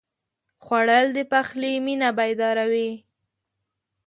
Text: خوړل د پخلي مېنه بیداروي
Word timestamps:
خوړل 0.63 1.05
د 1.15 1.19
پخلي 1.31 1.73
مېنه 1.85 2.09
بیداروي 2.17 2.91